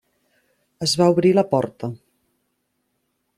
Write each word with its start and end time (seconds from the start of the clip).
Es 0.87 0.95
va 1.01 1.09
obrir 1.17 1.33
la 1.39 1.43
porta. 1.51 1.91